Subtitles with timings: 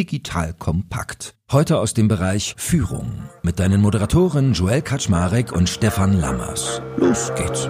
[0.00, 1.34] digital kompakt.
[1.52, 6.80] Heute aus dem Bereich Führung mit deinen Moderatoren Joel Kaczmarek und Stefan Lammers.
[6.96, 7.68] Los geht's.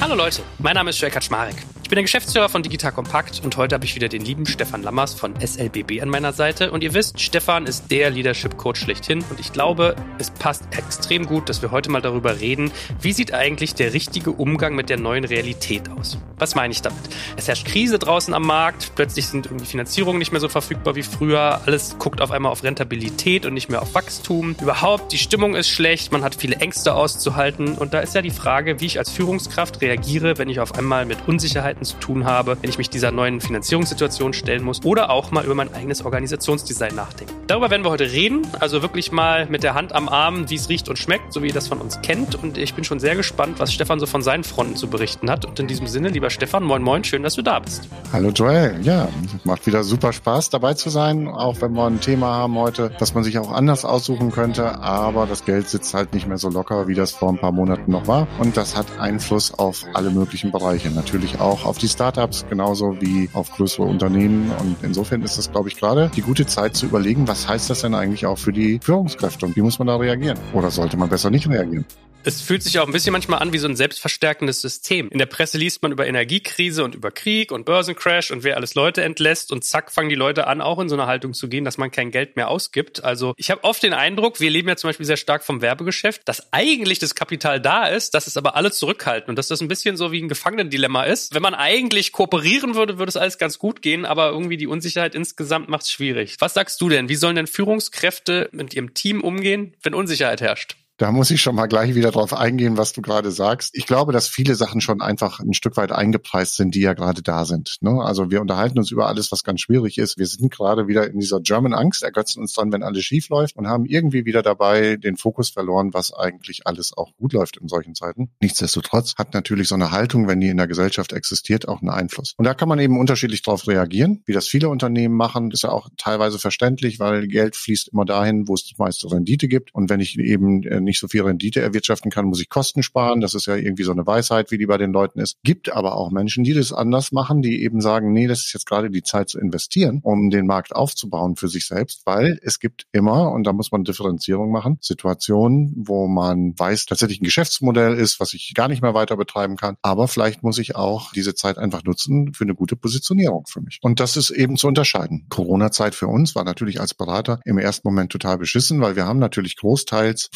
[0.00, 1.54] Hallo Leute, mein Name ist Joel Kaczmarek.
[1.90, 4.84] Ich bin der Geschäftsführer von Digital Compact und heute habe ich wieder den lieben Stefan
[4.84, 6.70] Lammers von SLBB an meiner Seite.
[6.70, 11.26] Und ihr wisst, Stefan ist der Leadership Coach schlechthin und ich glaube, es passt extrem
[11.26, 14.98] gut, dass wir heute mal darüber reden, wie sieht eigentlich der richtige Umgang mit der
[14.98, 16.16] neuen Realität aus.
[16.38, 17.00] Was meine ich damit?
[17.36, 21.02] Es herrscht Krise draußen am Markt, plötzlich sind irgendwie Finanzierungen nicht mehr so verfügbar wie
[21.02, 24.54] früher, alles guckt auf einmal auf Rentabilität und nicht mehr auf Wachstum.
[24.62, 28.30] Überhaupt, die Stimmung ist schlecht, man hat viele Ängste auszuhalten und da ist ja die
[28.30, 32.24] Frage, wie ich als Führungskraft reagiere, wenn ich auf einmal mit Unsicherheiten Möglichkeiten zu tun
[32.24, 36.04] habe, wenn ich mich dieser neuen Finanzierungssituation stellen muss oder auch mal über mein eigenes
[36.04, 37.34] Organisationsdesign nachdenken.
[37.46, 40.68] Darüber werden wir heute reden, also wirklich mal mit der Hand am Arm, wie es
[40.68, 42.34] riecht und schmeckt, so wie ihr das von uns kennt.
[42.40, 45.44] Und ich bin schon sehr gespannt, was Stefan so von seinen Fronten zu berichten hat.
[45.44, 47.88] Und in diesem Sinne, lieber Stefan, moin moin, schön, dass du da bist.
[48.12, 49.08] Hallo Joel, ja,
[49.44, 53.14] macht wieder super Spaß dabei zu sein, auch wenn wir ein Thema haben heute, das
[53.14, 56.88] man sich auch anders aussuchen könnte, aber das Geld sitzt halt nicht mehr so locker,
[56.88, 58.26] wie das vor ein paar Monaten noch war.
[58.38, 63.30] Und das hat Einfluss auf alle möglichen Bereiche, natürlich auch auf die Startups genauso wie
[63.32, 64.50] auf größere Unternehmen.
[64.58, 67.82] Und insofern ist das, glaube ich, gerade die gute Zeit zu überlegen, was heißt das
[67.82, 70.38] denn eigentlich auch für die Führungskräfte und wie muss man da reagieren?
[70.52, 71.86] Oder sollte man besser nicht reagieren?
[72.22, 75.08] Es fühlt sich auch ein bisschen manchmal an wie so ein selbstverstärkendes System.
[75.08, 78.74] In der Presse liest man über Energiekrise und über Krieg und Börsencrash und wer alles
[78.74, 81.64] Leute entlässt und zack fangen die Leute an, auch in so eine Haltung zu gehen,
[81.64, 83.02] dass man kein Geld mehr ausgibt.
[83.02, 86.20] Also ich habe oft den Eindruck, wir leben ja zum Beispiel sehr stark vom Werbegeschäft,
[86.26, 89.68] dass eigentlich das Kapital da ist, dass es aber alle zurückhalten und dass das ein
[89.68, 91.34] bisschen so wie ein Gefangenendilemma ist.
[91.34, 95.14] Wenn man eigentlich kooperieren würde, würde es alles ganz gut gehen, aber irgendwie die Unsicherheit
[95.14, 96.36] insgesamt macht es schwierig.
[96.38, 97.08] Was sagst du denn?
[97.08, 100.76] Wie sollen denn Führungskräfte mit ihrem Team umgehen, wenn Unsicherheit herrscht?
[101.00, 103.70] Da muss ich schon mal gleich wieder drauf eingehen, was du gerade sagst.
[103.72, 107.22] Ich glaube, dass viele Sachen schon einfach ein Stück weit eingepreist sind, die ja gerade
[107.22, 107.78] da sind.
[107.80, 108.02] Ne?
[108.02, 110.18] Also wir unterhalten uns über alles, was ganz schwierig ist.
[110.18, 113.56] Wir sind gerade wieder in dieser German Angst, ergötzen uns dann, wenn alles schief läuft
[113.56, 117.68] und haben irgendwie wieder dabei den Fokus verloren, was eigentlich alles auch gut läuft in
[117.68, 118.32] solchen Zeiten.
[118.42, 122.34] Nichtsdestotrotz hat natürlich so eine Haltung, wenn die in der Gesellschaft existiert, auch einen Einfluss.
[122.36, 124.22] Und da kann man eben unterschiedlich darauf reagieren.
[124.26, 128.48] Wie das viele Unternehmen machen, ist ja auch teilweise verständlich, weil Geld fließt immer dahin,
[128.48, 129.74] wo es die meiste Rendite gibt.
[129.74, 133.20] Und wenn ich eben äh, nicht so viel Rendite erwirtschaften kann, muss ich Kosten sparen.
[133.20, 135.36] Das ist ja irgendwie so eine Weisheit, wie die bei den Leuten ist.
[135.44, 138.66] Gibt aber auch Menschen, die das anders machen, die eben sagen, nee, das ist jetzt
[138.66, 142.86] gerade die Zeit zu investieren, um den Markt aufzubauen für sich selbst, weil es gibt
[142.92, 148.18] immer, und da muss man Differenzierung machen, Situationen, wo man weiß, tatsächlich ein Geschäftsmodell ist,
[148.18, 149.76] was ich gar nicht mehr weiter betreiben kann.
[149.82, 153.78] Aber vielleicht muss ich auch diese Zeit einfach nutzen für eine gute Positionierung für mich.
[153.80, 155.26] Und das ist eben zu unterscheiden.
[155.28, 159.18] Corona-Zeit für uns war natürlich als Berater im ersten Moment total beschissen, weil wir haben
[159.18, 160.28] natürlich großteils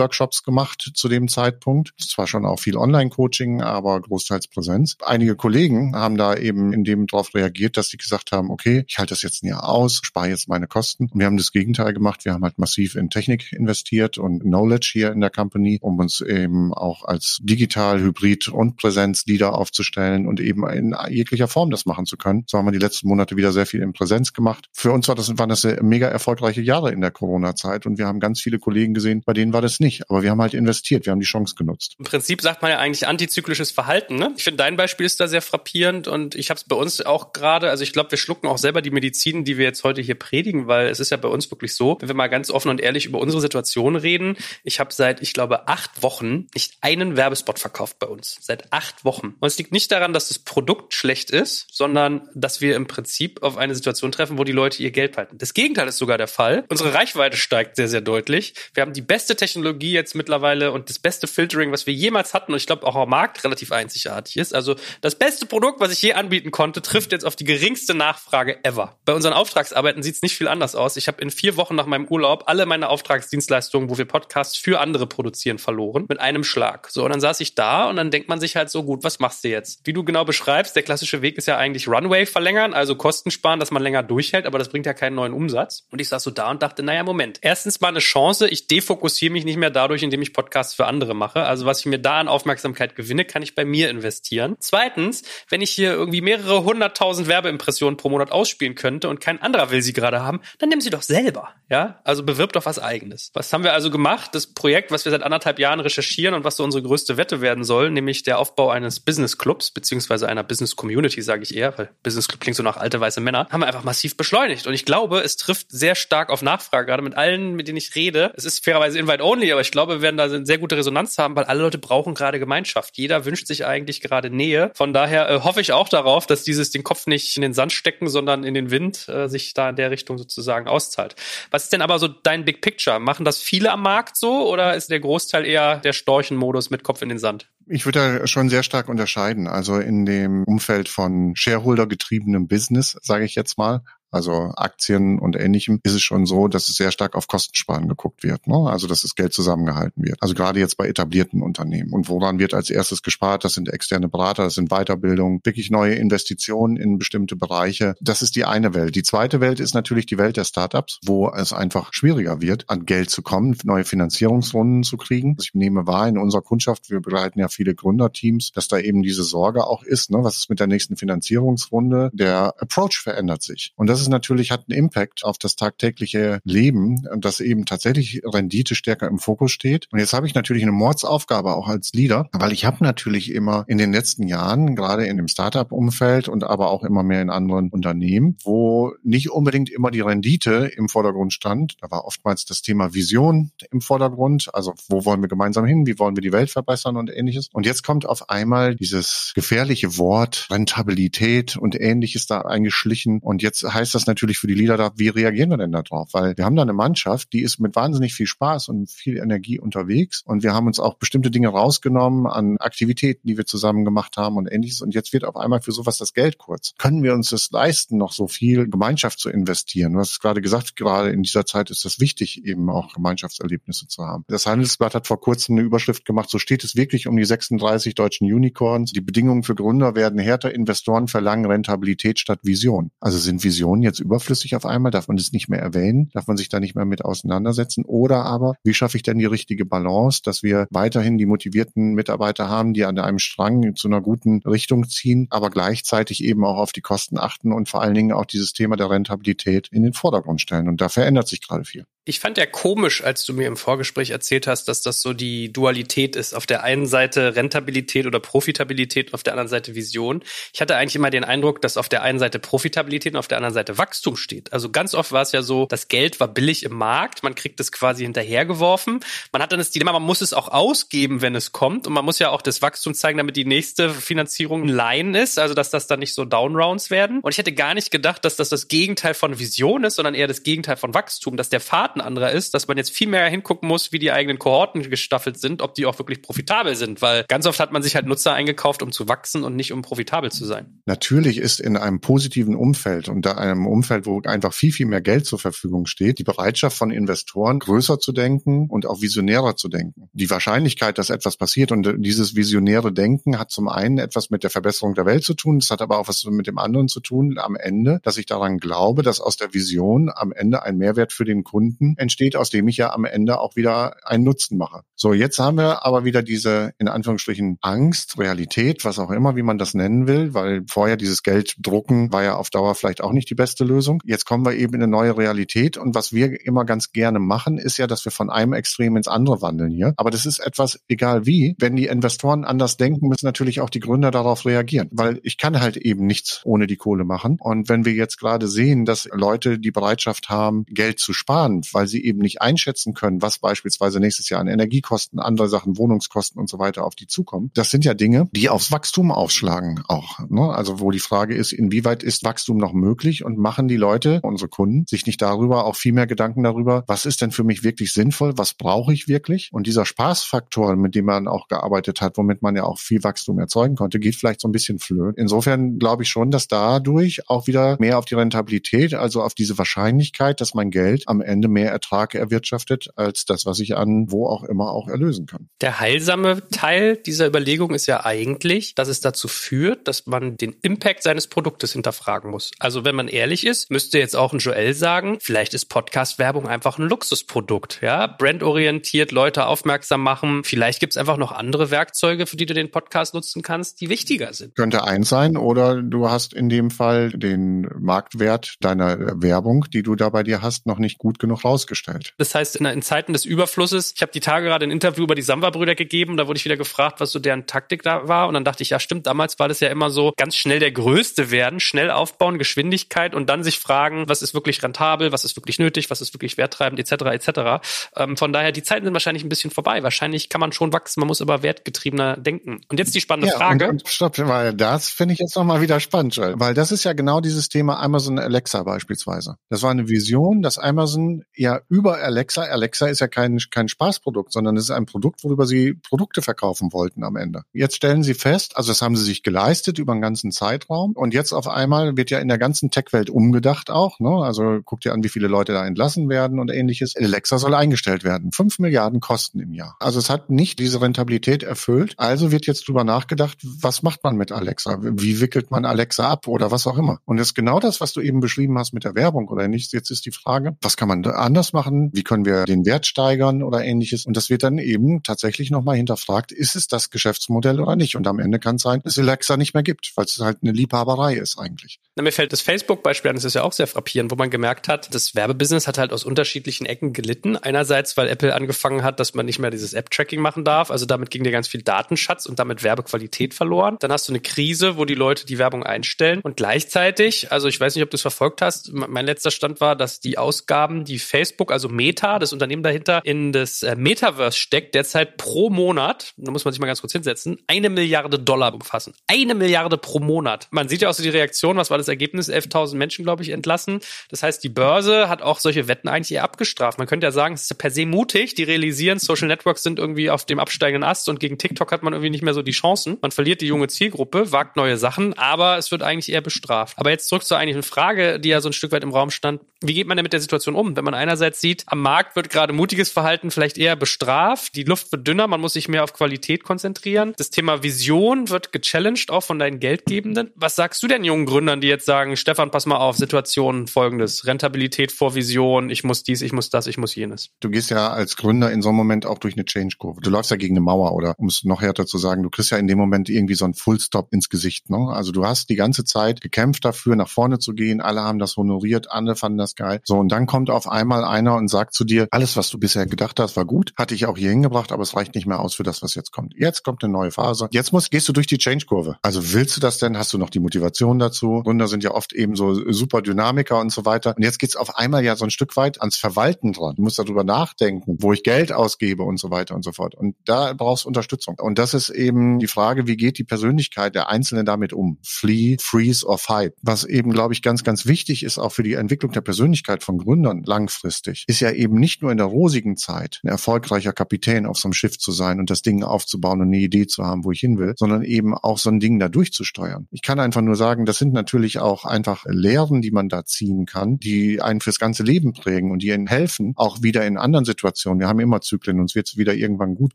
[0.00, 1.92] Präsenzworkshops gemacht zu dem Zeitpunkt.
[1.98, 4.96] Zwar schon auch viel Online-Coaching, aber großteils Präsenz.
[5.04, 8.98] Einige Kollegen haben da eben in dem darauf reagiert, dass sie gesagt haben, okay, ich
[8.98, 11.10] halte das jetzt ein Jahr aus, spare jetzt meine Kosten.
[11.12, 12.24] Und wir haben das Gegenteil gemacht.
[12.24, 16.22] Wir haben halt massiv in Technik investiert und Knowledge hier in der Company, um uns
[16.22, 22.06] eben auch als digital, hybrid und Präsenz-Leader aufzustellen und eben in jeglicher Form das machen
[22.06, 22.44] zu können.
[22.46, 24.68] So haben wir die letzten Monate wieder sehr viel in Präsenz gemacht.
[24.72, 28.20] Für uns war das, waren das mega erfolgreiche Jahre in der Corona-Zeit und wir haben
[28.20, 29.89] ganz viele Kollegen gesehen, bei denen war das nicht.
[30.08, 31.94] Aber wir haben halt investiert, wir haben die Chance genutzt.
[31.98, 34.16] Im Prinzip sagt man ja eigentlich antizyklisches Verhalten.
[34.16, 34.32] Ne?
[34.36, 37.32] Ich finde, dein Beispiel ist da sehr frappierend und ich habe es bei uns auch
[37.32, 40.14] gerade, also ich glaube, wir schlucken auch selber die Medizin, die wir jetzt heute hier
[40.14, 42.80] predigen, weil es ist ja bei uns wirklich so, wenn wir mal ganz offen und
[42.80, 47.58] ehrlich über unsere Situation reden, ich habe seit, ich glaube, acht Wochen nicht einen Werbespot
[47.58, 48.38] verkauft bei uns.
[48.40, 49.34] Seit acht Wochen.
[49.40, 53.42] Und es liegt nicht daran, dass das Produkt schlecht ist, sondern dass wir im Prinzip
[53.42, 55.38] auf eine Situation treffen, wo die Leute ihr Geld halten.
[55.38, 56.64] Das Gegenteil ist sogar der Fall.
[56.68, 58.54] Unsere Reichweite steigt sehr, sehr deutlich.
[58.74, 62.52] Wir haben die beste Technologie jetzt mittlerweile und das beste Filtering, was wir jemals hatten
[62.52, 64.54] und ich glaube auch am Markt relativ einzigartig ist.
[64.54, 68.64] Also das beste Produkt, was ich je anbieten konnte, trifft jetzt auf die geringste Nachfrage
[68.64, 68.98] ever.
[69.04, 70.96] Bei unseren Auftragsarbeiten sieht es nicht viel anders aus.
[70.96, 74.80] Ich habe in vier Wochen nach meinem Urlaub alle meine Auftragsdienstleistungen, wo wir Podcasts für
[74.80, 76.88] andere produzieren, verloren mit einem Schlag.
[76.90, 79.18] So und dann saß ich da und dann denkt man sich halt so gut, was
[79.18, 79.80] machst du jetzt?
[79.84, 83.60] Wie du genau beschreibst, der klassische Weg ist ja eigentlich Runway verlängern, also Kosten sparen,
[83.60, 85.86] dass man länger durchhält, aber das bringt ja keinen neuen Umsatz.
[85.90, 87.38] Und ich saß so da und dachte, naja, Moment.
[87.42, 91.14] Erstens mal eine Chance, ich defokussiere mich nicht mehr dadurch, indem ich Podcasts für andere
[91.14, 91.44] mache.
[91.44, 94.56] Also was ich mir da an Aufmerksamkeit gewinne, kann ich bei mir investieren.
[94.58, 99.70] Zweitens, wenn ich hier irgendwie mehrere hunderttausend Werbeimpressionen pro Monat ausspielen könnte und kein anderer
[99.70, 101.50] will sie gerade haben, dann nimm sie doch selber.
[101.68, 103.30] Ja, also bewirb doch was eigenes.
[103.34, 104.34] Was haben wir also gemacht?
[104.34, 107.62] Das Projekt, was wir seit anderthalb Jahren recherchieren und was so unsere größte Wette werden
[107.62, 111.90] soll, nämlich der Aufbau eines Business Clubs beziehungsweise einer Business Community, sage ich eher, weil
[112.02, 114.66] Business Club klingt so nach alte weiße Männer, haben wir einfach massiv beschleunigt.
[114.66, 117.94] Und ich glaube, es trifft sehr stark auf Nachfrage, gerade mit allen, mit denen ich
[117.94, 118.32] rede.
[118.36, 120.76] Es ist fairerweise Invite Only, nicht, aber ich glaube, wir werden da eine sehr gute
[120.76, 122.96] Resonanz haben, weil alle Leute brauchen gerade Gemeinschaft.
[122.96, 124.70] Jeder wünscht sich eigentlich gerade Nähe.
[124.74, 127.72] Von daher äh, hoffe ich auch darauf, dass dieses den Kopf nicht in den Sand
[127.72, 131.16] stecken, sondern in den Wind äh, sich da in der Richtung sozusagen auszahlt.
[131.50, 133.00] Was ist denn aber so dein Big Picture?
[133.00, 137.02] Machen das viele am Markt so oder ist der Großteil eher der Storchenmodus mit Kopf
[137.02, 137.48] in den Sand?
[137.66, 139.46] Ich würde da schon sehr stark unterscheiden.
[139.46, 145.36] Also in dem Umfeld von Shareholder getriebenem Business, sage ich jetzt mal, also Aktien und
[145.36, 148.46] ähnlichem, ist es schon so, dass es sehr stark auf Kostensparen geguckt wird.
[148.46, 148.56] Ne?
[148.68, 150.20] Also dass das Geld zusammengehalten wird.
[150.20, 151.92] Also gerade jetzt bei etablierten Unternehmen.
[151.92, 153.44] Und woran wird als erstes gespart?
[153.44, 157.94] Das sind externe Berater, das sind Weiterbildung, wirklich neue Investitionen in bestimmte Bereiche.
[158.00, 158.94] Das ist die eine Welt.
[158.96, 162.86] Die zweite Welt ist natürlich die Welt der Startups, wo es einfach schwieriger wird, an
[162.86, 165.36] Geld zu kommen, neue Finanzierungsrunden zu kriegen.
[165.40, 169.24] Ich nehme wahr, in unserer Kundschaft, wir begleiten ja viele Gründerteams, dass da eben diese
[169.24, 170.18] Sorge auch ist, ne?
[170.22, 172.10] was ist mit der nächsten Finanzierungsrunde?
[172.12, 173.72] Der Approach verändert sich.
[173.76, 178.22] Und das das ist natürlich, hat einen Impact auf das tagtägliche Leben, dass eben tatsächlich
[178.24, 179.88] Rendite stärker im Fokus steht.
[179.92, 183.64] Und jetzt habe ich natürlich eine Mordsaufgabe auch als Leader, weil ich habe natürlich immer
[183.68, 187.68] in den letzten Jahren, gerade in dem Startup-Umfeld und aber auch immer mehr in anderen
[187.68, 191.76] Unternehmen, wo nicht unbedingt immer die Rendite im Vordergrund stand.
[191.82, 194.48] Da war oftmals das Thema Vision im Vordergrund.
[194.54, 195.86] Also wo wollen wir gemeinsam hin?
[195.86, 197.50] Wie wollen wir die Welt verbessern und ähnliches?
[197.52, 203.18] Und jetzt kommt auf einmal dieses gefährliche Wort Rentabilität und ähnliches da eingeschlichen.
[203.20, 205.82] Und jetzt heißt heißt das natürlich für die Leader da, wie reagieren wir denn da
[205.82, 206.10] drauf?
[206.12, 209.58] Weil wir haben da eine Mannschaft, die ist mit wahnsinnig viel Spaß und viel Energie
[209.58, 214.16] unterwegs und wir haben uns auch bestimmte Dinge rausgenommen an Aktivitäten, die wir zusammen gemacht
[214.16, 216.72] haben und ähnliches und jetzt wird auf einmal für sowas das Geld kurz.
[216.78, 219.94] Können wir uns das leisten, noch so viel Gemeinschaft zu investieren?
[219.94, 224.04] Du hast gerade gesagt, gerade in dieser Zeit ist das wichtig, eben auch Gemeinschaftserlebnisse zu
[224.04, 224.24] haben.
[224.28, 227.96] Das Handelsblatt hat vor kurzem eine Überschrift gemacht, so steht es wirklich um die 36
[227.96, 228.92] deutschen Unicorns.
[228.92, 232.92] Die Bedingungen für Gründer werden härter, Investoren verlangen Rentabilität statt Vision.
[233.00, 234.90] Also sind Visionen Diskussion jetzt überflüssig auf einmal?
[234.90, 236.10] Darf man das nicht mehr erwähnen?
[236.12, 237.84] Darf man sich da nicht mehr mit auseinandersetzen?
[237.84, 242.48] Oder aber, wie schaffe ich denn die richtige Balance, dass wir weiterhin die motivierten Mitarbeiter
[242.48, 246.72] haben, die an einem Strang zu einer guten Richtung ziehen, aber gleichzeitig eben auch auf
[246.72, 250.40] die Kosten achten und vor allen Dingen auch dieses Thema der Rentabilität in den Vordergrund
[250.40, 250.68] stellen.
[250.68, 251.84] Und da verändert sich gerade viel.
[252.10, 255.52] Ich fand ja komisch, als du mir im Vorgespräch erzählt hast, dass das so die
[255.52, 256.34] Dualität ist.
[256.34, 260.24] Auf der einen Seite Rentabilität oder Profitabilität, auf der anderen Seite Vision.
[260.52, 263.38] Ich hatte eigentlich immer den Eindruck, dass auf der einen Seite Profitabilität und auf der
[263.38, 264.52] anderen Seite Wachstum steht.
[264.52, 267.60] Also ganz oft war es ja so, das Geld war billig im Markt, man kriegt
[267.60, 269.04] es quasi hinterhergeworfen.
[269.30, 271.86] Man hat dann das Dilemma, man muss es auch ausgeben, wenn es kommt.
[271.86, 275.38] Und man muss ja auch das Wachstum zeigen, damit die nächste Finanzierung ein Line ist,
[275.38, 277.20] also dass das dann nicht so Downrounds werden.
[277.20, 280.26] Und ich hätte gar nicht gedacht, dass das das Gegenteil von Vision ist, sondern eher
[280.26, 283.26] das Gegenteil von Wachstum, dass der Pfad ein anderer ist, dass man jetzt viel mehr
[283.28, 287.24] hingucken muss, wie die eigenen Kohorten gestaffelt sind, ob die auch wirklich profitabel sind, weil
[287.28, 290.32] ganz oft hat man sich halt Nutzer eingekauft, um zu wachsen und nicht um profitabel
[290.32, 290.80] zu sein.
[290.86, 295.00] Natürlich ist in einem positiven Umfeld und da einem Umfeld, wo einfach viel, viel mehr
[295.00, 299.68] Geld zur Verfügung steht, die Bereitschaft von Investoren größer zu denken und auch visionärer zu
[299.68, 300.08] denken.
[300.12, 304.50] Die Wahrscheinlichkeit, dass etwas passiert und dieses visionäre Denken hat zum einen etwas mit der
[304.50, 307.38] Verbesserung der Welt zu tun, es hat aber auch was mit dem anderen zu tun
[307.38, 311.24] am Ende, dass ich daran glaube, dass aus der Vision am Ende ein Mehrwert für
[311.24, 314.82] den Kunden Entsteht, aus dem ich ja am Ende auch wieder einen Nutzen mache.
[314.94, 319.42] So, jetzt haben wir aber wieder diese, in Anführungsstrichen, Angst, Realität, was auch immer, wie
[319.42, 323.12] man das nennen will, weil vorher dieses Geld drucken war ja auf Dauer vielleicht auch
[323.12, 324.02] nicht die beste Lösung.
[324.04, 327.58] Jetzt kommen wir eben in eine neue Realität und was wir immer ganz gerne machen,
[327.58, 329.94] ist ja, dass wir von einem Extrem ins andere wandeln hier.
[329.96, 333.80] Aber das ist etwas, egal wie, wenn die Investoren anders denken, müssen natürlich auch die
[333.80, 337.36] Gründer darauf reagieren, weil ich kann halt eben nichts ohne die Kohle machen.
[337.40, 341.86] Und wenn wir jetzt gerade sehen, dass Leute die Bereitschaft haben, Geld zu sparen, weil
[341.86, 346.48] sie eben nicht einschätzen können, was beispielsweise nächstes Jahr an Energiekosten, andere Sachen, Wohnungskosten und
[346.48, 347.50] so weiter auf die zukommen.
[347.54, 350.18] Das sind ja Dinge, die aufs Wachstum aufschlagen auch.
[350.28, 350.42] Ne?
[350.42, 354.48] Also wo die Frage ist, inwieweit ist Wachstum noch möglich und machen die Leute, unsere
[354.48, 357.92] Kunden, sich nicht darüber auch viel mehr Gedanken darüber, was ist denn für mich wirklich
[357.92, 359.50] sinnvoll, was brauche ich wirklich?
[359.52, 363.38] Und dieser Spaßfaktor, mit dem man auch gearbeitet hat, womit man ja auch viel Wachstum
[363.38, 365.20] erzeugen konnte, geht vielleicht so ein bisschen flöten.
[365.20, 369.58] Insofern glaube ich schon, dass dadurch auch wieder mehr auf die Rentabilität, also auf diese
[369.58, 374.26] Wahrscheinlichkeit, dass mein Geld am Ende mehr Ertrag erwirtschaftet als das, was ich an wo
[374.26, 375.48] auch immer auch erlösen kann.
[375.60, 380.56] Der heilsame Teil dieser Überlegung ist ja eigentlich, dass es dazu führt, dass man den
[380.62, 382.50] Impact seines Produktes hinterfragen muss.
[382.58, 386.78] Also wenn man ehrlich ist, müsste jetzt auch ein Joel sagen, vielleicht ist Podcast-Werbung einfach
[386.78, 390.44] ein Luxusprodukt, ja, brandorientiert, Leute aufmerksam machen.
[390.44, 393.88] Vielleicht gibt es einfach noch andere Werkzeuge, für die du den Podcast nutzen kannst, die
[393.88, 394.54] wichtiger sind.
[394.56, 399.96] Könnte eins sein oder du hast in dem Fall den Marktwert deiner Werbung, die du
[399.96, 402.14] da bei dir hast, noch nicht gut genug rausgestellt.
[402.18, 405.14] Das heißt, in, in Zeiten des Überflusses, ich habe die Tage gerade ein Interview über
[405.14, 408.28] die Samba-Brüder gegeben, da wurde ich wieder gefragt, was so deren Taktik da war.
[408.28, 410.72] Und dann dachte ich, ja stimmt, damals war das ja immer so, ganz schnell der
[410.72, 415.36] Größte werden, schnell aufbauen, Geschwindigkeit und dann sich fragen, was ist wirklich rentabel, was ist
[415.36, 417.04] wirklich nötig, was ist wirklich werttreibend, etc.
[417.06, 417.64] etc.
[417.96, 419.82] Ähm, von daher, die Zeiten sind wahrscheinlich ein bisschen vorbei.
[419.82, 422.60] Wahrscheinlich kann man schon wachsen, man muss aber wertgetriebener denken.
[422.68, 423.64] Und jetzt die spannende ja, Frage.
[423.64, 426.92] Und, und stopp, weil das finde ich jetzt nochmal wieder spannend, weil das ist ja
[426.92, 429.36] genau dieses Thema Amazon Alexa beispielsweise.
[429.48, 434.32] Das war eine Vision, dass Amazon ja über Alexa, Alexa ist ja kein, kein Spaßprodukt,
[434.32, 437.42] sondern es ist ein Produkt, worüber sie Produkte verkaufen wollten am Ende.
[437.52, 441.14] Jetzt stellen sie fest, also das haben sie sich geleistet über einen ganzen Zeitraum und
[441.14, 444.10] jetzt auf einmal wird ja in der ganzen Tech-Welt umgedacht auch, ne?
[444.22, 446.94] Also guckt ihr an, wie viele Leute da entlassen werden und ähnliches.
[446.94, 448.32] Alexa soll eingestellt werden.
[448.32, 449.76] Fünf Milliarden Kosten im Jahr.
[449.80, 451.94] Also es hat nicht diese Rentabilität erfüllt.
[451.96, 454.78] Also wird jetzt drüber nachgedacht, was macht man mit Alexa?
[454.82, 457.00] Wie wickelt man Alexa ab oder was auch immer?
[457.06, 459.72] Und das ist genau das, was du eben beschrieben hast mit der Werbung oder nicht.
[459.72, 461.90] Jetzt ist die Frage, was kann man anders machen?
[461.92, 464.04] Wie können wir den Wert steigern oder ähnliches?
[464.04, 467.94] Und das wird dann eben tatsächlich nochmal hinterfragt, ist es das Geschäftsmodell oder nicht?
[467.94, 470.38] Und am Ende kann es sein, dass es Alexa nicht mehr gibt, weil es halt
[470.42, 471.78] eine Liebhaberei ist eigentlich.
[471.94, 474.66] Na, mir fällt das Facebook-Beispiel an, das ist ja auch sehr frappierend, wo man gemerkt
[474.66, 477.36] hat, das Werbebusiness hat halt aus unterschiedlichen Ecken gelitten.
[477.36, 480.70] Einerseits, weil Apple angefangen hat, dass man nicht mehr dieses App-Tracking machen darf.
[480.70, 483.76] Also damit ging dir ganz viel Datenschatz und damit Werbequalität verloren.
[483.80, 486.20] Dann hast du eine Krise, wo die Leute die Werbung einstellen.
[486.22, 489.76] Und gleichzeitig, also ich weiß nicht, ob du es verfolgt hast, mein letzter Stand war,
[489.76, 491.19] dass die Ausgaben, die Facebook,
[491.50, 496.44] also Meta, das Unternehmen dahinter, in das äh, Metaverse steckt, derzeit pro Monat, da muss
[496.44, 498.94] man sich mal ganz kurz hinsetzen, eine Milliarde Dollar umfassen.
[499.06, 500.48] Eine Milliarde pro Monat.
[500.50, 502.30] Man sieht ja auch so die Reaktion, was war das Ergebnis?
[502.30, 503.80] 11.000 Menschen, glaube ich, entlassen.
[504.10, 506.78] Das heißt, die Börse hat auch solche Wetten eigentlich eher abgestraft.
[506.78, 508.34] Man könnte ja sagen, es ist per se mutig.
[508.34, 511.92] Die realisieren, Social Networks sind irgendwie auf dem absteigenden Ast und gegen TikTok hat man
[511.92, 512.98] irgendwie nicht mehr so die Chancen.
[513.00, 516.78] Man verliert die junge Zielgruppe, wagt neue Sachen, aber es wird eigentlich eher bestraft.
[516.78, 519.40] Aber jetzt zurück zur eigentlichen Frage, die ja so ein Stück weit im Raum stand.
[519.60, 520.76] Wie geht man denn mit der Situation um?
[520.76, 524.92] Wenn man einerseits sieht, am Markt wird gerade mutiges Verhalten vielleicht eher bestraft, die Luft
[524.92, 527.14] wird dünner, man muss sich mehr auf Qualität konzentrieren.
[527.16, 530.30] Das Thema Vision wird gechallenged, auch von deinen Geldgebenden.
[530.36, 534.24] Was sagst du denn jungen Gründern, die jetzt sagen, Stefan, pass mal auf, Situation folgendes,
[534.24, 537.30] Rentabilität vor Vision, ich muss dies, ich muss das, ich muss jenes.
[537.40, 540.00] Du gehst ja als Gründer in so einem Moment auch durch eine Change-Kurve.
[540.00, 542.52] Du läufst ja gegen eine Mauer oder um es noch härter zu sagen, du kriegst
[542.52, 544.70] ja in dem Moment irgendwie so einen Fullstop ins Gesicht.
[544.70, 544.90] Ne?
[544.92, 547.80] Also du hast die ganze Zeit gekämpft dafür, nach vorne zu gehen.
[547.80, 549.80] Alle haben das honoriert, alle fanden das geil.
[549.84, 552.86] So, und dann kommt auf einmal einer und sagt zu dir, alles, was du bisher
[552.86, 555.54] gedacht hast, war gut, hatte ich auch hier hingebracht, aber es reicht nicht mehr aus
[555.54, 556.34] für das, was jetzt kommt.
[556.36, 557.48] Jetzt kommt eine neue Phase.
[557.50, 558.96] Jetzt musst, gehst du durch die Change-Kurve.
[559.02, 559.96] Also willst du das denn?
[559.96, 561.42] Hast du noch die Motivation dazu?
[561.42, 564.14] Gründer sind ja oft eben so super Dynamiker und so weiter.
[564.16, 566.76] Und jetzt geht's auf einmal ja so ein Stück weit ans Verwalten dran.
[566.76, 569.94] Du musst darüber nachdenken, wo ich Geld ausgebe und so weiter und so fort.
[569.94, 571.36] Und da brauchst Unterstützung.
[571.40, 574.98] Und das ist eben die Frage, wie geht die Persönlichkeit der Einzelnen damit um?
[575.02, 576.54] Flee, freeze or fight.
[576.62, 579.98] Was eben, glaube ich, ganz, ganz wichtig ist, auch für die Entwicklung der Persönlichkeit von
[579.98, 580.42] Gründern
[580.80, 584.68] langfristig, ist ja eben nicht nur in der rosigen Zeit ein erfolgreicher Kapitän auf so
[584.68, 587.40] einem Schiff zu sein und das Ding aufzubauen und eine Idee zu haben, wo ich
[587.40, 589.86] hin will, sondern eben auch so ein Ding da durchzusteuern.
[589.90, 593.66] Ich kann einfach nur sagen, das sind natürlich auch einfach Lehren, die man da ziehen
[593.66, 597.44] kann, die einen fürs ganze Leben prägen und die ihnen helfen, auch wieder in anderen
[597.44, 598.00] Situationen.
[598.00, 599.94] Wir haben immer Zyklen, wird es wieder irgendwann gut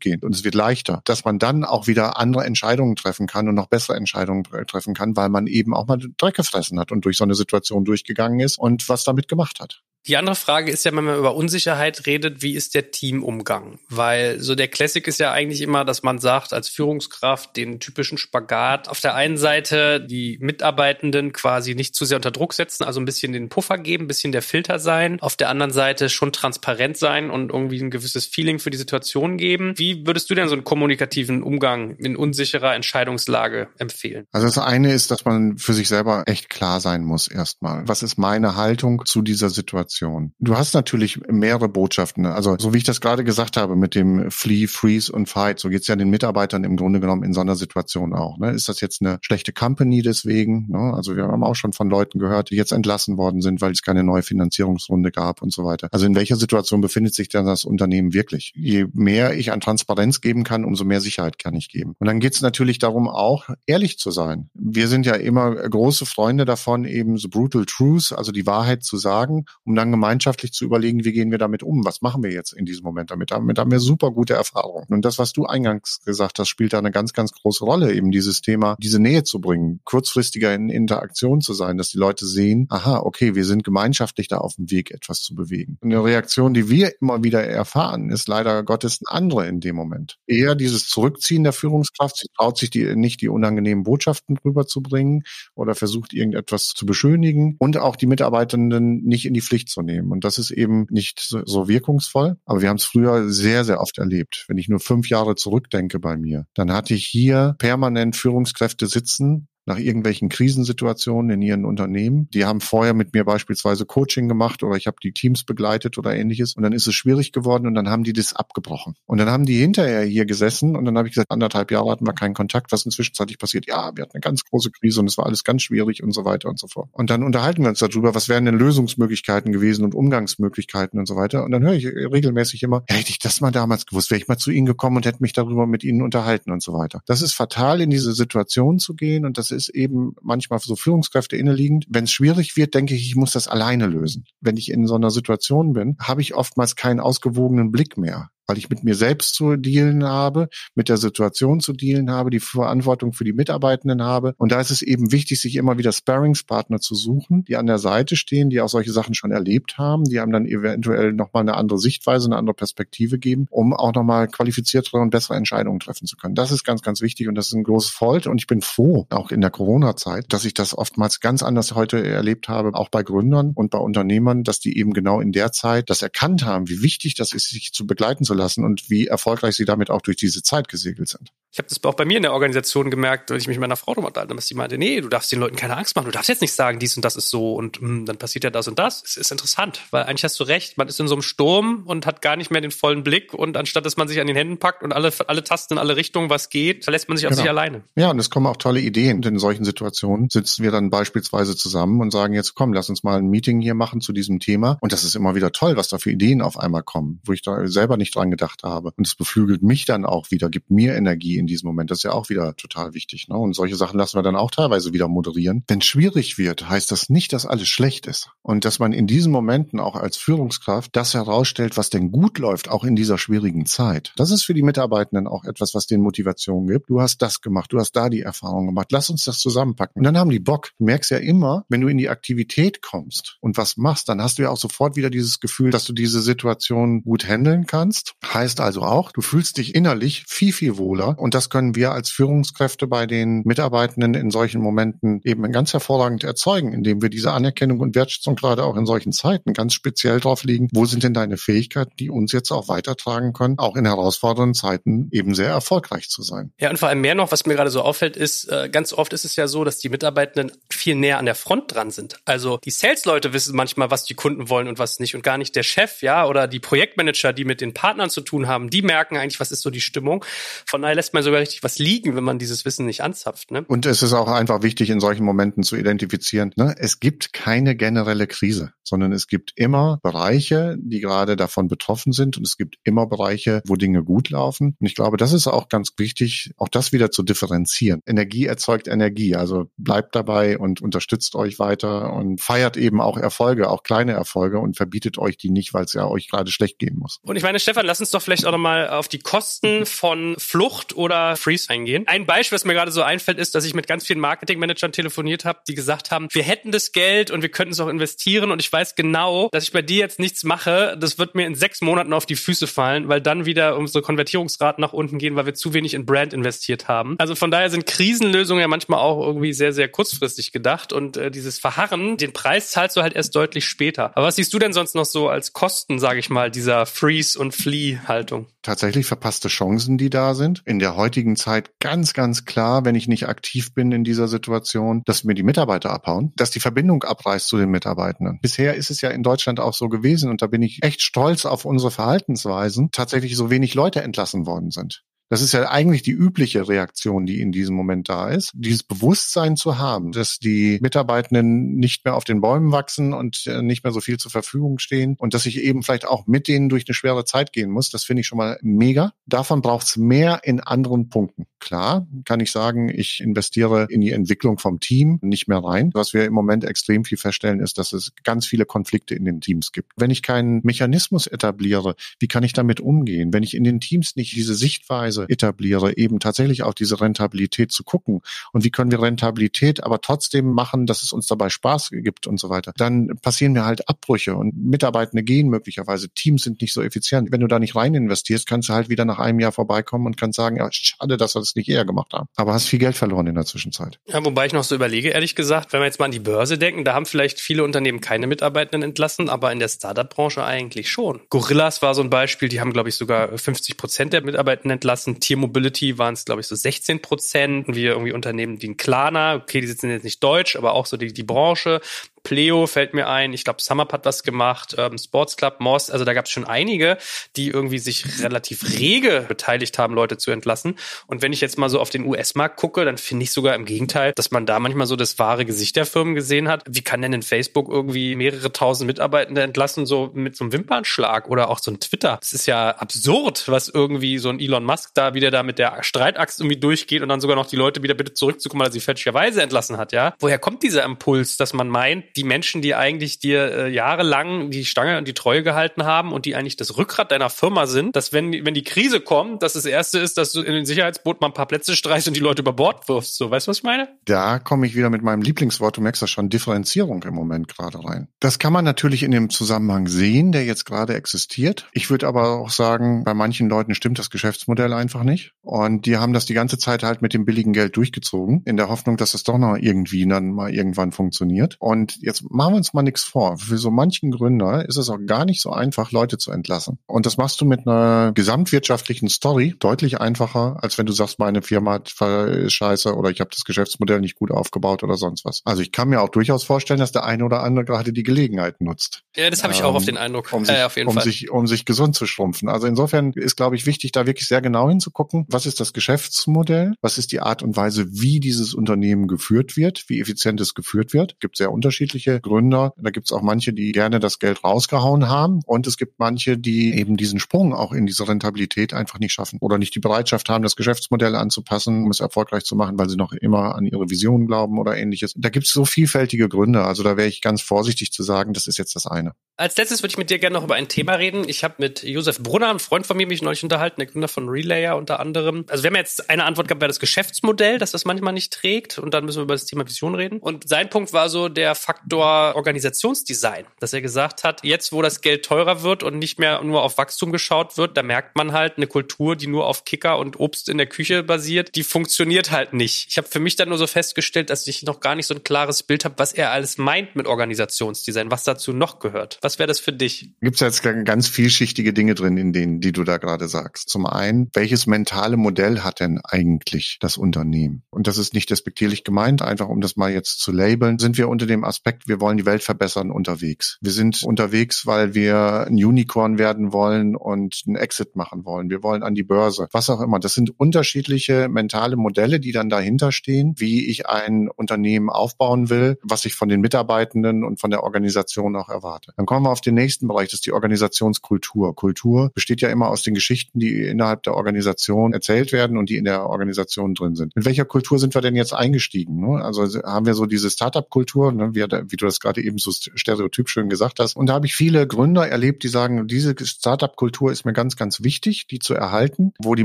[0.00, 3.54] gehen und es wird leichter, dass man dann auch wieder andere Entscheidungen treffen kann und
[3.54, 7.16] noch bessere Entscheidungen treffen kann, weil man eben auch mal Dreck gefressen hat und durch
[7.16, 9.82] so eine Situation durchgegangen ist und was damit gemacht hat.
[10.06, 13.80] Die andere Frage ist ja, wenn man über Unsicherheit redet, wie ist der Teamumgang?
[13.88, 18.16] Weil so der Classic ist ja eigentlich immer, dass man sagt, als Führungskraft den typischen
[18.16, 18.88] Spagat.
[18.88, 23.04] Auf der einen Seite die Mitarbeitenden quasi nicht zu sehr unter Druck setzen, also ein
[23.04, 25.18] bisschen den Puffer geben, ein bisschen der Filter sein.
[25.20, 29.36] Auf der anderen Seite schon transparent sein und irgendwie ein gewisses Feeling für die Situation
[29.36, 29.74] geben.
[29.76, 34.26] Wie würdest du denn so einen kommunikativen Umgang in unsicherer Entscheidungslage empfehlen?
[34.30, 37.88] Also das eine ist, dass man für sich selber echt klar sein muss erstmal.
[37.88, 39.95] Was ist meine Haltung zu dieser Situation?
[39.96, 40.32] Situation.
[40.38, 42.24] Du hast natürlich mehrere Botschaften.
[42.24, 42.34] Ne?
[42.34, 45.68] Also so wie ich das gerade gesagt habe mit dem Flee, Freeze und Fight, so
[45.68, 48.38] geht's ja den Mitarbeitern im Grunde genommen in so einer Situation auch.
[48.38, 48.50] Ne?
[48.50, 50.66] Ist das jetzt eine schlechte Company deswegen?
[50.70, 50.92] Ne?
[50.94, 53.82] Also wir haben auch schon von Leuten gehört, die jetzt entlassen worden sind, weil es
[53.82, 55.88] keine neue Finanzierungsrunde gab und so weiter.
[55.92, 58.52] Also in welcher Situation befindet sich denn das Unternehmen wirklich?
[58.54, 61.94] Je mehr ich an Transparenz geben kann, umso mehr Sicherheit kann ich geben.
[61.98, 64.50] Und dann geht's natürlich darum, auch ehrlich zu sein.
[64.54, 68.96] Wir sind ja immer große Freunde davon, eben so brutal truth, also die Wahrheit zu
[68.96, 71.84] sagen, um dann dann gemeinschaftlich zu überlegen, wie gehen wir damit um?
[71.84, 73.30] Was machen wir jetzt in diesem Moment damit?
[73.30, 74.86] Damit haben wir super gute Erfahrungen.
[74.88, 78.10] Und das, was du eingangs gesagt hast, spielt da eine ganz, ganz große Rolle, eben
[78.10, 82.66] dieses Thema, diese Nähe zu bringen, kurzfristiger in Interaktion zu sein, dass die Leute sehen,
[82.70, 85.78] aha, okay, wir sind gemeinschaftlich da auf dem Weg, etwas zu bewegen.
[85.82, 90.18] Eine Reaktion, die wir immer wieder erfahren, ist leider Gottes eine andere in dem Moment.
[90.26, 95.22] Eher dieses Zurückziehen der Führungskraft, sie traut sich die, nicht die unangenehmen Botschaften rüberzubringen
[95.54, 100.10] oder versucht irgendetwas zu beschönigen und auch die Mitarbeitenden nicht in die Pflicht zu nehmen.
[100.10, 102.36] Und das ist eben nicht so, so wirkungsvoll.
[102.46, 104.44] Aber wir haben es früher sehr, sehr oft erlebt.
[104.48, 109.48] Wenn ich nur fünf Jahre zurückdenke bei mir, dann hatte ich hier permanent Führungskräfte sitzen,
[109.66, 112.28] nach irgendwelchen Krisensituationen in ihren Unternehmen.
[112.30, 116.14] Die haben vorher mit mir beispielsweise Coaching gemacht oder ich habe die Teams begleitet oder
[116.14, 116.54] ähnliches.
[116.54, 118.94] Und dann ist es schwierig geworden und dann haben die das abgebrochen.
[119.04, 122.06] Und dann haben die hinterher hier gesessen und dann habe ich gesagt, anderthalb Jahre hatten
[122.06, 122.72] wir keinen Kontakt.
[122.72, 123.66] Was inzwischen passiert?
[123.66, 126.24] Ja, wir hatten eine ganz große Krise und es war alles ganz schwierig und so
[126.24, 126.88] weiter und so fort.
[126.92, 131.16] Und dann unterhalten wir uns darüber, was wären denn Lösungsmöglichkeiten gewesen und Umgangsmöglichkeiten und so
[131.16, 131.44] weiter.
[131.44, 134.38] Und dann höre ich regelmäßig immer, hätte ich das mal damals gewusst, wäre ich mal
[134.38, 137.02] zu Ihnen gekommen und hätte mich darüber mit Ihnen unterhalten und so weiter.
[137.06, 141.36] Das ist fatal, in diese Situation zu gehen und das ist eben manchmal so Führungskräfte
[141.36, 141.86] inneliegend.
[141.88, 144.26] Wenn es schwierig wird, denke ich, ich muss das alleine lösen.
[144.40, 148.58] Wenn ich in so einer Situation bin, habe ich oftmals keinen ausgewogenen Blick mehr weil
[148.58, 153.12] ich mit mir selbst zu dealen habe, mit der Situation zu dealen habe, die Verantwortung
[153.12, 154.34] für die Mitarbeitenden habe.
[154.38, 157.78] Und da ist es eben wichtig, sich immer wieder Sparringspartner zu suchen, die an der
[157.78, 161.54] Seite stehen, die auch solche Sachen schon erlebt haben, die einem dann eventuell nochmal eine
[161.54, 166.16] andere Sichtweise, eine andere Perspektive geben, um auch nochmal qualifiziertere und bessere Entscheidungen treffen zu
[166.16, 166.34] können.
[166.34, 168.26] Das ist ganz, ganz wichtig und das ist ein großes Fault.
[168.26, 172.04] Und ich bin froh, auch in der Corona-Zeit, dass ich das oftmals ganz anders heute
[172.04, 175.90] erlebt habe, auch bei Gründern und bei Unternehmern, dass die eben genau in der Zeit
[175.90, 179.56] das erkannt haben, wie wichtig das ist, sich zu begleiten zu lassen und wie erfolgreich
[179.56, 181.32] sie damit auch durch diese Zeit gesegelt sind.
[181.56, 183.76] Ich habe das auch bei mir in der Organisation gemerkt, als ich mich mit meiner
[183.76, 186.04] Frau darüber unterhalten habe, dass sie meinte, nee, du darfst den Leuten keine Angst machen,
[186.04, 188.44] du darfst jetzt nicht sagen, dies und das ist so und mh, hm, dann passiert
[188.44, 189.02] ja das und das.
[189.06, 192.04] Es ist interessant, weil eigentlich hast du recht, man ist in so einem Sturm und
[192.04, 194.58] hat gar nicht mehr den vollen Blick und anstatt dass man sich an den Händen
[194.58, 197.40] packt und alle, alle Tasten in alle Richtungen, was geht, verlässt man sich auf genau.
[197.40, 197.84] sich alleine.
[197.96, 199.16] Ja, und es kommen auch tolle Ideen.
[199.16, 203.02] Und in solchen Situationen sitzen wir dann beispielsweise zusammen und sagen jetzt, komm, lass uns
[203.02, 204.76] mal ein Meeting hier machen zu diesem Thema.
[204.82, 207.40] Und das ist immer wieder toll, was da für Ideen auf einmal kommen, wo ich
[207.40, 208.92] da selber nicht dran gedacht habe.
[208.96, 211.90] Und es beflügelt mich dann auch wieder, gibt mir Energie in diesem Moment.
[211.90, 213.28] Das ist ja auch wieder total wichtig.
[213.28, 213.36] Ne?
[213.36, 215.64] Und solche Sachen lassen wir dann auch teilweise wieder moderieren.
[215.68, 218.30] Wenn schwierig wird, heißt das nicht, dass alles schlecht ist.
[218.42, 222.68] Und dass man in diesen Momenten auch als Führungskraft das herausstellt, was denn gut läuft,
[222.68, 224.12] auch in dieser schwierigen Zeit.
[224.16, 226.90] Das ist für die Mitarbeitenden auch etwas, was denen Motivation gibt.
[226.90, 228.88] Du hast das gemacht, du hast da die Erfahrung gemacht.
[228.90, 230.00] Lass uns das zusammenpacken.
[230.00, 230.70] Und dann haben die Bock.
[230.78, 234.38] Du merkst ja immer, wenn du in die Aktivität kommst und was machst, dann hast
[234.38, 238.14] du ja auch sofort wieder dieses Gefühl, dass du diese Situation gut handeln kannst.
[238.24, 241.18] Heißt also auch, du fühlst dich innerlich viel, viel wohler.
[241.18, 246.24] Und das können wir als Führungskräfte bei den Mitarbeitenden in solchen Momenten eben ganz hervorragend
[246.24, 250.44] erzeugen, indem wir diese Anerkennung und Wertschätzung gerade auch in solchen Zeiten ganz speziell drauf
[250.44, 254.54] legen, wo sind denn deine Fähigkeiten, die uns jetzt auch weitertragen können, auch in herausfordernden
[254.54, 256.52] Zeiten eben sehr erfolgreich zu sein.
[256.58, 259.12] Ja, und vor allem mehr noch, was mir gerade so auffällt, ist, äh, ganz oft
[259.12, 262.18] ist es ja so, dass die Mitarbeitenden viel näher an der Front dran sind.
[262.24, 265.54] Also die Sales-Leute wissen manchmal, was die Kunden wollen und was nicht und gar nicht
[265.54, 269.18] der Chef, ja, oder die Projektmanager, die mit den Partnern zu tun haben, die merken
[269.18, 270.24] eigentlich, was ist so die Stimmung.
[270.64, 273.50] Von daher lässt man sogar richtig was liegen liegen, wenn man dieses Wissen nicht anzapft.
[273.50, 273.64] Ne?
[273.66, 276.52] Und es ist auch einfach wichtig, in solchen Momenten zu identifizieren.
[276.56, 276.74] Ne?
[276.78, 282.36] Es gibt keine generelle Krise, sondern es gibt immer Bereiche, die gerade davon betroffen sind
[282.36, 284.76] und es gibt immer Bereiche, wo Dinge gut laufen.
[284.78, 288.02] Und ich glaube, das ist auch ganz wichtig, auch das wieder zu differenzieren.
[288.06, 293.70] Energie erzeugt Energie, also bleibt dabei und unterstützt euch weiter und feiert eben auch Erfolge,
[293.70, 296.98] auch kleine Erfolge und verbietet euch die nicht, weil es ja euch gerade schlecht gehen
[296.98, 297.20] muss.
[297.22, 300.96] Und ich meine, Stefan, lass uns doch vielleicht auch nochmal auf die Kosten von Flucht
[300.96, 301.05] oder
[301.36, 302.04] Freeze eingehen eingehen.
[302.06, 305.44] Ein Beispiel, was mir gerade so einfällt, ist, dass ich mit ganz vielen Marketingmanagern telefoniert
[305.44, 308.60] habe, die gesagt haben, wir hätten das Geld und wir könnten es auch investieren und
[308.60, 310.96] ich weiß genau, dass ich bei dir jetzt nichts mache.
[310.98, 314.80] Das wird mir in sechs Monaten auf die Füße fallen, weil dann wieder unsere Konvertierungsraten
[314.80, 317.16] nach unten gehen, weil wir zu wenig in Brand investiert haben.
[317.18, 321.30] Also von daher sind Krisenlösungen ja manchmal auch irgendwie sehr, sehr kurzfristig gedacht und äh,
[321.30, 324.16] dieses Verharren, den Preis zahlst du halt erst deutlich später.
[324.16, 327.38] Aber was siehst du denn sonst noch so als Kosten, sage ich mal, dieser Freeze-
[327.38, 328.46] und Flee-Haltung?
[328.66, 330.62] Tatsächlich verpasste Chancen, die da sind.
[330.64, 335.02] In der heutigen Zeit ganz, ganz klar, wenn ich nicht aktiv bin in dieser Situation,
[335.04, 338.40] dass mir die Mitarbeiter abhauen, dass die Verbindung abreißt zu den Mitarbeitenden.
[338.42, 341.46] Bisher ist es ja in Deutschland auch so gewesen und da bin ich echt stolz
[341.46, 345.04] auf unsere Verhaltensweisen, tatsächlich so wenig Leute entlassen worden sind.
[345.28, 348.52] Das ist ja eigentlich die übliche Reaktion, die in diesem Moment da ist.
[348.54, 353.62] Dieses Bewusstsein zu haben, dass die Mitarbeitenden nicht mehr auf den Bäumen wachsen und äh,
[353.62, 356.68] nicht mehr so viel zur Verfügung stehen und dass ich eben vielleicht auch mit denen
[356.68, 359.12] durch eine schwere Zeit gehen muss, das finde ich schon mal mega.
[359.26, 361.46] Davon braucht es mehr in anderen Punkten.
[361.58, 365.90] Klar, kann ich sagen, ich investiere in die Entwicklung vom Team nicht mehr rein.
[365.94, 369.40] Was wir im Moment extrem viel feststellen, ist, dass es ganz viele Konflikte in den
[369.40, 369.92] Teams gibt.
[369.96, 373.32] Wenn ich keinen Mechanismus etabliere, wie kann ich damit umgehen?
[373.32, 377.72] Wenn ich in den Teams nicht diese Sichtweise Weise etabliere, eben tatsächlich auf diese Rentabilität
[377.72, 378.20] zu gucken
[378.52, 382.38] und wie können wir Rentabilität aber trotzdem machen, dass es uns dabei Spaß gibt und
[382.38, 386.82] so weiter, dann passieren mir halt Abbrüche und Mitarbeitende gehen möglicherweise, Teams sind nicht so
[386.82, 387.32] effizient.
[387.32, 390.16] Wenn du da nicht rein investierst, kannst du halt wieder nach einem Jahr vorbeikommen und
[390.16, 392.28] kannst sagen, ja, schade, dass wir das nicht eher gemacht haben.
[392.36, 393.98] Aber hast viel Geld verloren in der Zwischenzeit.
[394.06, 396.58] Ja, wobei ich noch so überlege, ehrlich gesagt, wenn wir jetzt mal an die Börse
[396.58, 401.20] denken, da haben vielleicht viele Unternehmen keine Mitarbeitenden entlassen, aber in der Startup-Branche eigentlich schon.
[401.30, 405.05] Gorillas war so ein Beispiel, die haben, glaube ich, sogar 50 Prozent der Mitarbeitenden entlassen.
[405.14, 407.66] Tier Mobility waren es, glaube ich, so 16 Prozent.
[407.68, 410.96] Wir irgendwie Unternehmen wie ein Klarna, okay, die sitzen jetzt nicht deutsch, aber auch so
[410.96, 411.80] die, die Branche.
[412.26, 416.04] Pleo fällt mir ein, ich glaube, Summer hat was gemacht, ähm, Sports Club, Moss, also
[416.04, 416.98] da gab es schon einige,
[417.36, 420.74] die irgendwie sich relativ rege beteiligt haben, Leute zu entlassen.
[421.06, 423.64] Und wenn ich jetzt mal so auf den US-Markt gucke, dann finde ich sogar im
[423.64, 426.64] Gegenteil, dass man da manchmal so das wahre Gesicht der Firmen gesehen hat.
[426.68, 431.28] Wie kann denn in Facebook irgendwie mehrere tausend Mitarbeitende entlassen, so mit so einem Wimpernschlag
[431.28, 432.18] oder auch so ein Twitter?
[432.20, 435.84] Das ist ja absurd, was irgendwie so ein Elon Musk da wieder da mit der
[435.84, 438.80] Streitaxt irgendwie durchgeht und dann sogar noch die Leute wieder bitte zurückzukommen, weil er sie
[438.80, 440.12] fälschlicherweise entlassen hat, ja?
[440.18, 444.64] Woher kommt dieser Impuls, dass man meint, die Menschen, die eigentlich dir äh, jahrelang die
[444.64, 448.12] Stange und die Treue gehalten haben und die eigentlich das Rückgrat deiner Firma sind, dass
[448.12, 451.28] wenn, wenn die Krise kommt, dass das erste ist, dass du in den Sicherheitsboot mal
[451.28, 453.16] ein paar Plätze streichst und die Leute über Bord wirfst.
[453.16, 453.88] So, weißt du, was ich meine?
[454.04, 457.84] Da komme ich wieder mit meinem Lieblingswort, du merkst das schon, Differenzierung im Moment gerade
[457.84, 458.08] rein.
[458.20, 461.68] Das kann man natürlich in dem Zusammenhang sehen, der jetzt gerade existiert.
[461.72, 465.32] Ich würde aber auch sagen, bei manchen Leuten stimmt das Geschäftsmodell einfach nicht.
[465.42, 468.68] Und die haben das die ganze Zeit halt mit dem billigen Geld durchgezogen, in der
[468.68, 471.56] Hoffnung, dass es doch noch irgendwie dann mal irgendwann funktioniert.
[471.58, 473.38] Und jetzt machen wir uns mal nichts vor.
[473.38, 476.78] Für so manchen Gründer ist es auch gar nicht so einfach, Leute zu entlassen.
[476.86, 481.42] Und das machst du mit einer gesamtwirtschaftlichen Story deutlich einfacher, als wenn du sagst, meine
[481.42, 485.42] Firma ist scheiße oder ich habe das Geschäftsmodell nicht gut aufgebaut oder sonst was.
[485.44, 488.60] Also ich kann mir auch durchaus vorstellen, dass der eine oder andere gerade die Gelegenheit
[488.60, 489.02] nutzt.
[489.16, 490.32] Ja, das habe ich ähm, auch auf den Eindruck.
[490.32, 491.04] Um, sich, äh, auf jeden um Fall.
[491.04, 492.48] sich, um sich gesund zu schrumpfen.
[492.48, 496.74] Also insofern ist, glaube ich, wichtig, da wirklich sehr genau hinzugucken, was ist das Geschäftsmodell,
[496.80, 500.92] was ist die Art und Weise, wie dieses Unternehmen geführt wird, wie effizient es geführt
[500.92, 501.12] wird.
[501.12, 502.72] Es gibt sehr unterschiedliche Gründe Gründer.
[502.76, 506.38] Da gibt es auch manche, die gerne das Geld rausgehauen haben und es gibt manche,
[506.38, 510.28] die eben diesen Sprung auch in diese Rentabilität einfach nicht schaffen oder nicht die Bereitschaft
[510.28, 513.90] haben, das Geschäftsmodell anzupassen, um es erfolgreich zu machen, weil sie noch immer an ihre
[513.90, 515.14] Vision glauben oder ähnliches.
[515.16, 516.64] Da gibt es so vielfältige Gründe.
[516.64, 519.12] Also da wäre ich ganz vorsichtig zu sagen, das ist jetzt das eine.
[519.38, 521.28] Als letztes würde ich mit dir gerne noch über ein Thema reden.
[521.28, 524.30] Ich habe mit Josef Brunner, einem Freund von mir, mich neulich unterhalten, der Gründer von
[524.30, 525.44] Relayer unter anderem.
[525.48, 528.78] Also wir haben jetzt eine Antwort gehabt, wäre das Geschäftsmodell, dass das manchmal nicht trägt
[528.78, 530.20] und dann müssen wir über das Thema Vision reden.
[530.20, 535.02] Und sein Punkt war so der Faktor Organisationsdesign, dass er gesagt hat, jetzt wo das
[535.02, 538.56] Geld teurer wird und nicht mehr nur auf Wachstum geschaut wird, da merkt man halt
[538.56, 542.54] eine Kultur, die nur auf Kicker und Obst in der Küche basiert, die funktioniert halt
[542.54, 542.86] nicht.
[542.88, 545.24] Ich habe für mich dann nur so festgestellt, dass ich noch gar nicht so ein
[545.24, 549.18] klares Bild habe, was er alles meint mit Organisationsdesign, was dazu noch gehört.
[549.26, 550.12] Was wäre das für dich?
[550.20, 553.68] Gibt es jetzt ganz vielschichtige Dinge drin in denen, die du da gerade sagst.
[553.68, 557.64] Zum einen, welches mentale Modell hat denn eigentlich das Unternehmen?
[557.70, 561.08] Und das ist nicht despektierlich gemeint, einfach um das mal jetzt zu labeln, sind wir
[561.08, 563.58] unter dem Aspekt, wir wollen die Welt verbessern unterwegs.
[563.60, 568.48] Wir sind unterwegs, weil wir ein Unicorn werden wollen und einen Exit machen wollen.
[568.48, 569.98] Wir wollen an die Börse, was auch immer.
[569.98, 575.78] Das sind unterschiedliche mentale Modelle, die dann dahinter stehen, wie ich ein Unternehmen aufbauen will,
[575.82, 578.92] was ich von den Mitarbeitenden und von der Organisation auch erwarte.
[578.96, 581.54] Dann kommen wir auf den nächsten Bereich, das ist die Organisationskultur.
[581.54, 585.78] Kultur besteht ja immer aus den Geschichten, die innerhalb der Organisation erzählt werden und die
[585.78, 587.16] in der Organisation drin sind.
[587.16, 589.00] Mit welcher Kultur sind wir denn jetzt eingestiegen?
[589.00, 589.24] Ne?
[589.24, 591.30] Also haben wir so diese Startup-Kultur, ne?
[591.32, 593.96] wie, wie, du das gerade eben so stereotyp schön gesagt hast.
[593.96, 597.82] Und da habe ich viele Gründer erlebt, die sagen, diese Startup-Kultur ist mir ganz, ganz
[597.82, 599.44] wichtig, die zu erhalten, wo die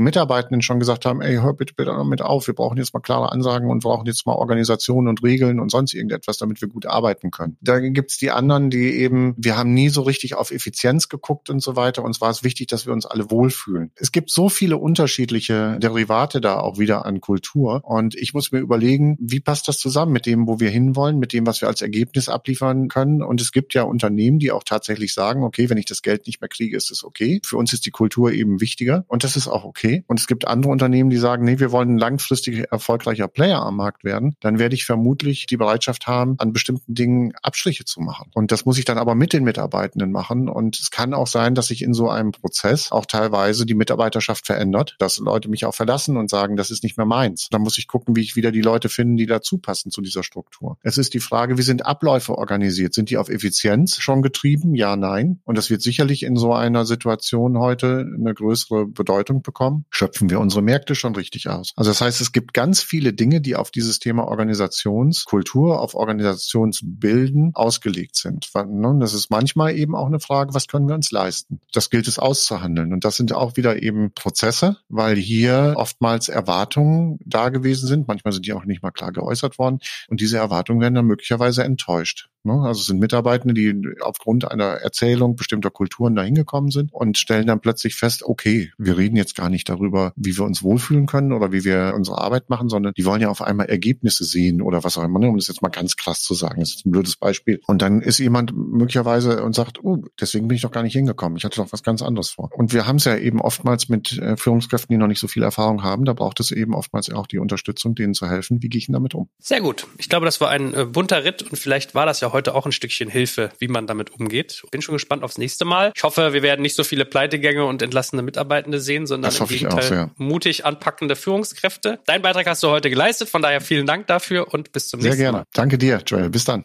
[0.00, 3.32] Mitarbeitenden schon gesagt haben, ey, hör bitte, bitte damit auf, wir brauchen jetzt mal klare
[3.32, 7.30] Ansagen und brauchen jetzt mal Organisationen und Regeln und sonst irgendetwas, damit wir gut arbeiten
[7.30, 7.56] können.
[7.62, 11.60] Da gibt's die anderen, die eben, wir haben nie so richtig auf Effizienz geguckt und
[11.60, 12.02] so weiter.
[12.02, 13.90] Uns war es wichtig, dass wir uns alle wohlfühlen.
[13.96, 17.82] Es gibt so viele unterschiedliche Derivate da auch wieder an Kultur.
[17.84, 21.32] Und ich muss mir überlegen, wie passt das zusammen mit dem, wo wir hinwollen, mit
[21.32, 23.22] dem, was wir als Ergebnis abliefern können.
[23.22, 26.40] Und es gibt ja Unternehmen, die auch tatsächlich sagen, okay, wenn ich das Geld nicht
[26.40, 27.40] mehr kriege, ist es okay.
[27.44, 30.04] Für uns ist die Kultur eben wichtiger und das ist auch okay.
[30.06, 33.76] Und es gibt andere Unternehmen, die sagen, nee, wir wollen ein langfristig erfolgreicher Player am
[33.76, 34.36] Markt werden.
[34.40, 38.30] Dann werde ich vermutlich die Bereitschaft haben, an bestimmten Dingen Abstriche zu machen.
[38.34, 40.48] Und das muss ich dann aber mit den Mitarbeitenden machen.
[40.48, 44.46] Und es kann auch sein, dass sich in so einem Prozess auch teilweise die Mitarbeiterschaft
[44.46, 47.48] verändert, dass Leute mich auch verlassen und sagen, das ist nicht mehr meins.
[47.50, 50.22] Dann muss ich gucken, wie ich wieder die Leute finde, die dazu passen zu dieser
[50.22, 50.78] Struktur.
[50.82, 52.94] Es ist die Frage, wie sind Abläufe organisiert?
[52.94, 54.74] Sind die auf Effizienz schon getrieben?
[54.74, 55.40] Ja, nein.
[55.44, 59.84] Und das wird sicherlich in so einer Situation heute eine größere Bedeutung bekommen.
[59.90, 61.72] Schöpfen wir unsere Märkte schon richtig aus?
[61.76, 67.50] Also das heißt, es gibt ganz viele Dinge, die auf dieses Thema Organisationskultur, auf Organisationsbilden
[67.54, 68.48] ausgelegt sind.
[68.54, 71.60] Ne, das ist manchmal eben auch eine Frage, was können wir uns leisten?
[71.72, 72.92] Das gilt es auszuhandeln.
[72.92, 78.06] Und das sind auch wieder eben Prozesse, weil hier oftmals Erwartungen da gewesen sind.
[78.06, 79.80] Manchmal sind die auch nicht mal klar geäußert worden.
[80.08, 82.28] Und diese Erwartungen werden dann möglicherweise enttäuscht.
[82.44, 82.54] Ne?
[82.54, 87.46] Also es sind Mitarbeitende, die aufgrund einer Erzählung bestimmter Kulturen da hingekommen sind und stellen
[87.46, 91.32] dann plötzlich fest, okay, wir reden jetzt gar nicht darüber, wie wir uns wohlfühlen können
[91.32, 94.82] oder wie wir unsere Arbeit machen, sondern die wollen ja auf einmal Ergebnisse sehen oder
[94.82, 95.28] was auch immer, ne?
[95.28, 96.60] um das jetzt mal ganz krass zu sagen.
[96.60, 97.60] Das ist ein blödes Beispiel.
[97.66, 101.36] Und dann ist jemand möglicherweise und sagt, oh, deswegen bin ich doch gar nicht hingekommen.
[101.36, 102.50] Ich hatte doch was ganz anderes vor.
[102.54, 105.42] Und wir haben es ja eben oftmals mit äh, Führungskräften, die noch nicht so viel
[105.42, 106.04] Erfahrung haben.
[106.04, 108.62] Da braucht es eben oftmals auch die Unterstützung, denen zu helfen.
[108.62, 109.28] Wie gehe ich denn damit um?
[109.38, 109.86] Sehr gut.
[109.98, 112.66] Ich glaube, das war ein äh, bunter Ritt und vielleicht war das ja heute auch
[112.66, 114.62] ein Stückchen Hilfe, wie man damit umgeht.
[114.70, 115.92] Bin schon gespannt aufs nächste Mal.
[115.94, 120.10] Ich hoffe, wir werden nicht so viele Pleitegänge und entlassene Mitarbeitende sehen, sondern im Gegenteil
[120.10, 122.00] auch, mutig anpackende Führungskräfte.
[122.06, 125.10] Dein Beitrag hast du heute geleistet, von daher vielen Dank dafür und bis zum Sehr
[125.10, 125.30] nächsten Mal.
[125.30, 125.46] Sehr gerne.
[125.52, 126.30] Danke dir, Joel.
[126.30, 126.64] Bis dann.